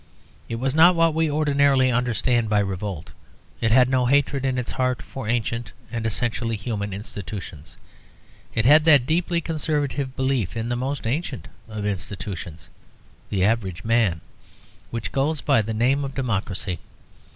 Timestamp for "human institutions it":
6.55-8.65